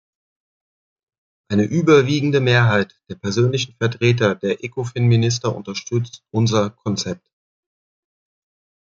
[1.51, 7.29] Eine überwiegende Mehrheit der persönlichen Vertreter der Ecofin-Minister unterstützt unser Konzept.